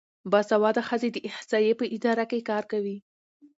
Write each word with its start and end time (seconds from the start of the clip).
باسواده 0.31 0.81
ښځې 0.89 1.09
د 1.13 1.17
احصایې 1.29 1.73
په 1.79 1.85
اداره 1.95 2.23
کې 2.31 2.45
کار 2.49 2.63
کوي. 2.71 2.97